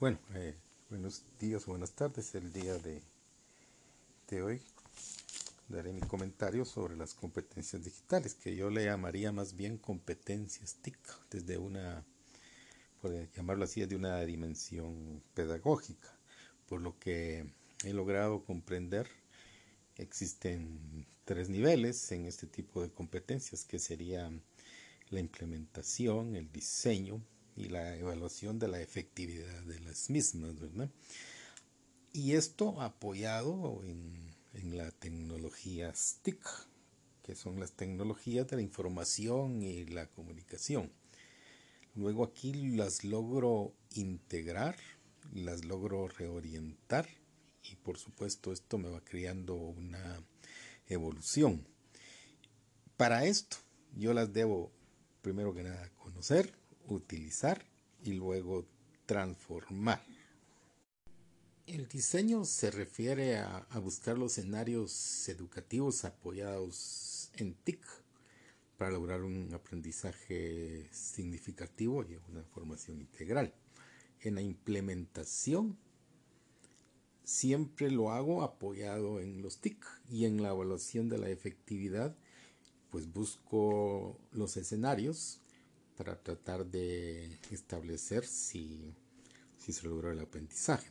Bueno, 0.00 0.18
eh, 0.34 0.54
buenos 0.88 1.24
días 1.38 1.66
buenas 1.66 1.92
tardes. 1.92 2.34
El 2.34 2.54
día 2.54 2.78
de, 2.78 3.02
de 4.30 4.42
hoy 4.42 4.62
daré 5.68 5.92
mi 5.92 6.00
comentario 6.00 6.64
sobre 6.64 6.96
las 6.96 7.12
competencias 7.12 7.84
digitales, 7.84 8.34
que 8.34 8.56
yo 8.56 8.70
le 8.70 8.86
llamaría 8.86 9.30
más 9.30 9.54
bien 9.54 9.76
competencias 9.76 10.76
TIC, 10.76 10.96
desde 11.30 11.58
una, 11.58 12.02
por 13.02 13.12
llamarlo 13.32 13.64
así, 13.64 13.84
de 13.84 13.94
una 13.94 14.22
dimensión 14.22 15.22
pedagógica. 15.34 16.08
Por 16.66 16.80
lo 16.80 16.98
que 16.98 17.44
he 17.84 17.92
logrado 17.92 18.42
comprender, 18.42 19.06
existen 19.96 21.06
tres 21.26 21.50
niveles 21.50 22.10
en 22.12 22.24
este 22.24 22.46
tipo 22.46 22.80
de 22.80 22.90
competencias, 22.90 23.66
que 23.66 23.78
serían 23.78 24.40
la 25.10 25.20
implementación, 25.20 26.36
el 26.36 26.50
diseño 26.50 27.20
y 27.60 27.68
la 27.68 27.96
evaluación 27.96 28.58
de 28.58 28.68
la 28.68 28.80
efectividad 28.80 29.62
de 29.64 29.80
las 29.80 30.10
mismas, 30.10 30.58
¿verdad? 30.58 30.90
Y 32.12 32.32
esto 32.32 32.80
apoyado 32.80 33.82
en, 33.84 34.34
en 34.54 34.76
la 34.76 34.90
tecnología 34.90 35.92
TIC, 36.22 36.42
que 37.22 37.34
son 37.34 37.60
las 37.60 37.72
tecnologías 37.72 38.48
de 38.48 38.56
la 38.56 38.62
información 38.62 39.62
y 39.62 39.84
la 39.86 40.06
comunicación. 40.08 40.90
Luego 41.94 42.24
aquí 42.24 42.52
las 42.52 43.04
logro 43.04 43.74
integrar, 43.94 44.76
las 45.32 45.64
logro 45.64 46.08
reorientar 46.08 47.08
y 47.62 47.76
por 47.76 47.98
supuesto 47.98 48.52
esto 48.52 48.78
me 48.78 48.88
va 48.88 49.04
creando 49.04 49.54
una 49.54 50.24
evolución. 50.86 51.66
Para 52.96 53.24
esto 53.26 53.56
yo 53.96 54.14
las 54.14 54.32
debo 54.32 54.72
primero 55.22 55.54
que 55.54 55.62
nada 55.62 55.90
conocer, 55.98 56.54
utilizar 56.94 57.64
y 58.02 58.12
luego 58.12 58.66
transformar. 59.06 60.02
El 61.66 61.86
diseño 61.86 62.44
se 62.44 62.70
refiere 62.70 63.38
a, 63.38 63.66
buscar 63.80 64.18
los 64.18 64.36
escenarios 64.38 65.28
educativos 65.28 66.04
apoyados 66.04 67.30
en 67.36 67.54
TIC 67.54 67.80
para 68.76 68.90
lograr 68.90 69.22
un 69.22 69.52
aprendizaje 69.54 70.88
significativo 70.90 72.02
y 72.02 72.18
una 72.30 72.42
formación 72.42 73.00
integral. 73.00 73.54
En 74.20 74.34
la 74.34 74.42
implementación 74.42 75.78
siempre 77.22 77.90
lo 77.90 78.10
hago 78.10 78.42
apoyado 78.42 79.20
en 79.20 79.42
los 79.42 79.58
TIC 79.58 79.84
y 80.10 80.24
en 80.24 80.42
la 80.42 80.50
evaluación 80.50 81.08
de 81.08 81.18
la 81.18 81.28
efectividad 81.28 82.16
pues 82.90 83.12
busco 83.12 84.18
los 84.32 84.56
escenarios 84.56 85.40
para 86.00 86.18
tratar 86.18 86.64
de 86.64 87.38
establecer 87.50 88.24
si, 88.24 88.94
se 89.58 89.86
logró 89.86 90.10
el 90.10 90.20
aprendizaje. 90.20 90.90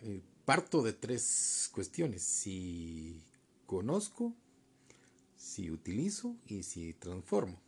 Eh, 0.00 0.22
parto 0.46 0.80
de 0.80 0.94
tres 0.94 1.68
cuestiones, 1.74 2.22
si 2.22 3.22
conozco, 3.66 4.32
si 5.36 5.70
utilizo 5.70 6.34
y 6.46 6.62
si 6.62 6.94
transformo. 6.94 7.60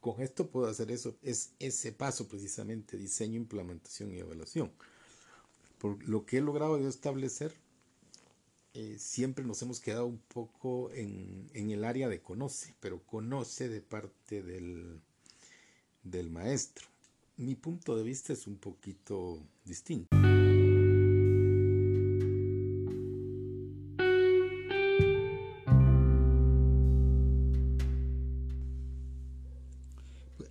Con 0.00 0.20
esto 0.20 0.50
puedo 0.50 0.66
hacer 0.66 0.90
eso, 0.90 1.16
es 1.22 1.52
ese 1.60 1.92
paso 1.92 2.26
precisamente, 2.26 2.96
diseño, 2.96 3.36
implementación 3.36 4.12
y 4.12 4.18
evaluación. 4.18 4.72
Por 5.78 6.08
lo 6.08 6.26
que 6.26 6.38
he 6.38 6.40
logrado 6.40 6.76
yo 6.76 6.88
establecer, 6.88 7.54
eh, 8.74 8.96
siempre 8.98 9.44
nos 9.44 9.62
hemos 9.62 9.78
quedado 9.78 10.06
un 10.06 10.18
poco 10.18 10.90
en, 10.90 11.48
en 11.54 11.70
el 11.70 11.84
área 11.84 12.08
de 12.08 12.20
conoce, 12.20 12.74
pero 12.80 13.06
conoce 13.06 13.68
de 13.68 13.80
parte 13.80 14.42
del, 14.42 15.00
del 16.02 16.30
maestro. 16.30 16.86
Mi 17.36 17.54
punto 17.54 17.96
de 17.96 18.02
vista 18.02 18.32
es 18.32 18.46
un 18.46 18.56
poquito 18.56 19.42
distinto. 19.64 20.16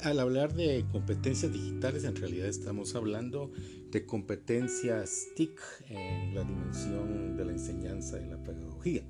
Al 0.02 0.20
hablar 0.20 0.56
de 0.56 0.84
competencias 0.92 1.54
digitales, 1.54 2.06
en 2.06 2.16
realidad 2.16 2.48
estamos 2.48 2.96
hablando 2.96 3.52
de 3.92 4.04
competencias 4.08 5.28
TIC 5.36 5.62
en 5.90 6.34
la 6.34 6.44
dimensión 6.44 7.38
de 7.38 7.46
la 7.46 7.52
enseñanza 7.52 8.20
y 8.20 8.28
la 8.28 8.42
pedagogía. 8.42 9.04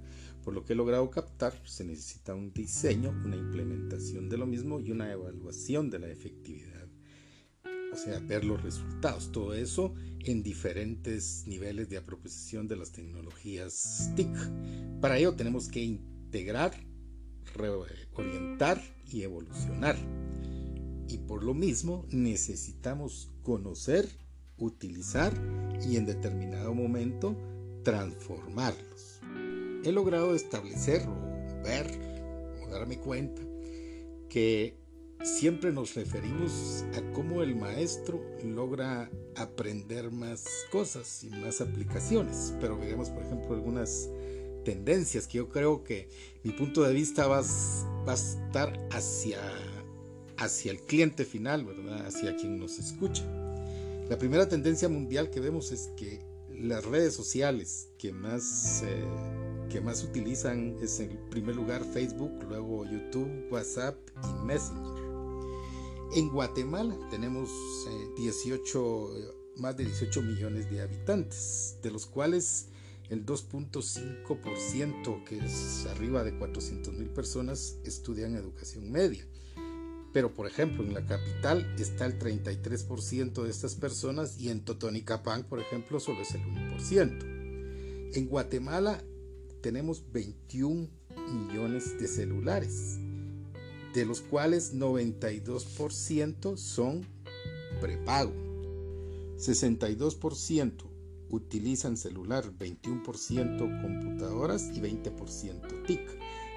Por 0.44 0.56
lo 0.56 0.66
que 0.66 0.74
he 0.74 0.76
logrado 0.76 1.10
captar, 1.12 1.54
se 1.66 1.84
necesita 1.84 2.34
un 2.34 2.52
diseño, 2.52 3.12
una 3.24 3.36
implementación 3.36 4.28
de 4.28 4.38
lo 4.38 4.48
mismo 4.48 4.80
y 4.80 4.92
una 4.92 5.12
evaluación 5.12 5.90
de 5.92 6.00
la 6.00 6.08
efectividad. 6.08 6.88
O 7.94 7.96
sea, 7.96 8.20
ver 8.20 8.44
los 8.44 8.64
resultados. 8.64 9.32
Todo 9.32 9.54
eso 9.54 9.94
en 10.24 10.42
diferentes 10.42 11.44
niveles 11.46 11.90
de 11.90 11.98
apropiación 11.98 12.68
de 12.68 12.78
las 12.78 12.92
tecnologías 12.92 14.12
TIC. 14.16 14.30
Para 15.00 15.20
ello 15.20 15.36
tenemos 15.36 15.68
que 15.68 15.82
integrar, 15.82 16.74
reorientar 17.54 18.82
y 19.12 19.22
evolucionar. 19.22 19.98
Y 21.08 21.18
por 21.20 21.44
lo 21.44 21.54
mismo 21.54 22.08
necesitamos 22.10 23.30
conocer, 23.44 24.10
utilizar 24.58 25.34
y 25.88 25.98
en 25.98 26.06
determinado 26.06 26.74
momento 26.74 27.38
transformarlos 27.84 29.11
he 29.84 29.92
logrado 29.92 30.36
establecer 30.36 31.02
o 31.08 31.64
ver 31.64 31.88
o 32.64 32.70
darme 32.70 32.98
cuenta 32.98 33.42
que 34.30 34.76
siempre 35.24 35.72
nos 35.72 35.96
referimos 35.96 36.84
a 36.96 37.14
cómo 37.14 37.44
el 37.44 37.56
maestro 37.56 38.22
logra 38.44 39.10
aprender 39.36 40.12
más 40.12 40.46
cosas 40.72 41.24
y 41.24 41.30
más 41.30 41.62
aplicaciones. 41.62 42.54
Pero 42.60 42.78
veamos, 42.78 43.10
por 43.10 43.24
ejemplo, 43.24 43.54
algunas 43.54 44.10
tendencias 44.64 45.28
que 45.28 45.40
yo 45.40 45.50
creo 45.50 45.84
que 45.84 46.08
mi 46.44 46.52
punto 46.52 46.84
de 46.84 46.94
vista 46.94 47.28
va, 47.28 47.40
a 47.40 48.14
estar 48.14 48.88
hacia, 48.92 49.40
hacia 50.38 50.72
el 50.72 50.82
cliente 50.82 51.26
final, 51.26 51.66
¿verdad? 51.66 52.06
Hacia 52.06 52.36
quien 52.36 52.60
nos 52.60 52.80
escucha. 52.80 53.24
La 54.10 54.18
primera 54.18 54.48
tendencia 54.48 54.90
mundial 54.90 55.30
que 55.30 55.40
vemos 55.40 55.72
es 55.72 55.92
que 55.96 56.20
las 56.50 56.86
redes 56.86 57.14
sociales 57.14 57.90
que 57.98 58.12
más... 58.12 58.84
Eh, 58.86 59.41
que 59.72 59.80
más 59.80 60.04
utilizan 60.04 60.76
es 60.82 61.00
en 61.00 61.18
primer 61.30 61.56
lugar 61.56 61.84
Facebook, 61.84 62.44
luego 62.50 62.84
YouTube, 62.86 63.48
WhatsApp 63.50 63.96
y 64.24 64.46
Messenger. 64.46 65.02
En 66.14 66.30
Guatemala 66.30 66.98
tenemos 67.10 67.50
18, 68.18 69.18
eh, 69.18 69.22
más 69.58 69.78
de 69.78 69.86
18 69.86 70.22
millones 70.24 70.70
de 70.70 70.82
habitantes, 70.82 71.78
de 71.82 71.90
los 71.90 72.06
cuales 72.06 72.68
el 73.10 73.26
2.5%, 73.26 75.24
que 75.24 75.38
es 75.38 75.86
arriba 75.86 76.24
de 76.26 76.38
400 76.38 76.94
mil 76.94 77.10
personas, 77.10 77.78
estudian 77.86 78.36
educación 78.36 78.92
media. 78.92 79.26
Pero, 80.12 80.34
por 80.34 80.48
ejemplo, 80.48 80.84
en 80.84 80.94
la 80.94 81.06
capital 81.06 81.74
está 81.80 82.06
el 82.06 82.20
33% 82.20 83.44
de 83.44 83.50
estas 83.50 83.76
personas 83.76 84.38
y 84.38 84.50
en 84.50 84.66
Totonicapán, 84.66 85.46
por 85.46 85.62
ejemplo, 85.62 86.02
solo 86.02 86.22
es 86.22 86.36
el 86.36 86.42
1%. 86.42 88.12
En 88.14 88.28
Guatemala 88.28 89.02
tenemos 89.62 90.04
21 90.12 90.90
millones 91.30 92.00
de 92.00 92.08
celulares, 92.08 92.98
de 93.94 94.06
los 94.06 94.22
cuales 94.22 94.74
92% 94.74 96.58
son 96.58 97.06
prepago. 97.80 98.34
62% 99.38 100.74
utilizan 101.30 101.96
celular, 101.98 102.52
21% 102.60 103.82
computadoras 103.82 104.70
y 104.74 104.82
20% 104.82 105.86
TIC. 105.86 106.02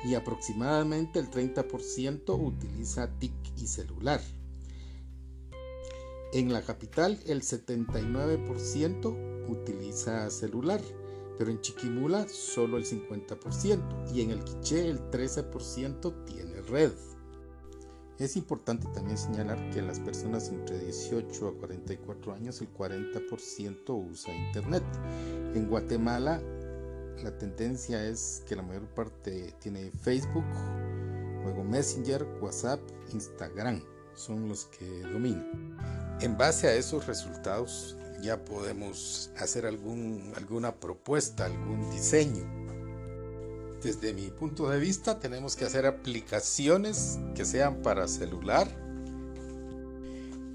Y 0.06 0.14
aproximadamente 0.16 1.18
el 1.18 1.30
30% 1.30 2.38
utiliza 2.38 3.08
TIC 3.18 3.32
y 3.56 3.66
celular. 3.66 4.20
En 6.34 6.52
la 6.52 6.60
capital 6.62 7.18
el 7.26 7.40
79% 7.42 9.48
utiliza 9.48 10.28
celular 10.30 10.82
pero 11.38 11.50
en 11.50 11.60
Chiquimula 11.60 12.28
solo 12.28 12.76
el 12.76 12.84
50% 12.84 14.12
y 14.12 14.20
en 14.22 14.30
el 14.30 14.44
Quiché 14.44 14.88
el 14.88 15.00
13% 15.10 16.24
tiene 16.24 16.62
red. 16.62 16.92
Es 18.18 18.36
importante 18.36 18.86
también 18.94 19.18
señalar 19.18 19.70
que 19.70 19.82
las 19.82 19.98
personas 19.98 20.48
entre 20.48 20.78
18 20.78 21.48
a 21.48 21.54
44 21.54 22.32
años 22.32 22.60
el 22.60 22.72
40% 22.72 24.10
usa 24.10 24.34
internet. 24.34 24.84
En 25.54 25.68
Guatemala 25.68 26.40
la 27.22 27.36
tendencia 27.38 28.04
es 28.04 28.42
que 28.46 28.56
la 28.56 28.62
mayor 28.62 28.86
parte 28.88 29.54
tiene 29.60 29.90
Facebook, 30.02 30.44
luego 31.42 31.64
Messenger, 31.64 32.24
WhatsApp, 32.40 32.80
Instagram, 33.12 33.82
son 34.14 34.48
los 34.48 34.66
que 34.66 35.00
dominan. 35.00 36.18
En 36.20 36.36
base 36.36 36.68
a 36.68 36.74
esos 36.74 37.06
resultados 37.06 37.96
ya 38.24 38.44
podemos 38.44 39.30
hacer 39.36 39.66
alguna 39.66 40.74
propuesta, 40.76 41.44
algún 41.44 41.90
diseño. 41.90 42.44
Desde 43.82 44.14
mi 44.14 44.30
punto 44.30 44.70
de 44.70 44.78
vista 44.78 45.20
tenemos 45.20 45.56
que 45.56 45.66
hacer 45.66 45.84
aplicaciones 45.84 47.18
que 47.34 47.44
sean 47.44 47.82
para 47.82 48.08
celular, 48.08 48.66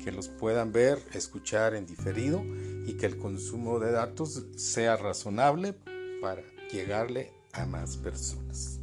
que 0.04 0.12
los 0.12 0.30
puedan 0.30 0.71
ver, 0.71 1.00
escuchar 1.13 1.75
en 1.75 1.86
diferido 1.86 2.44
y 2.88 2.94
que 2.94 3.06
el 3.06 3.19
consumo 3.19 3.80
de 3.80 3.92
datos 3.92 4.44
sea 4.56 4.98
razonable 4.98 5.75
para 6.22 6.42
llegarle 6.72 7.31
a 7.54 7.68
más 7.68 7.98
personas. 7.98 8.78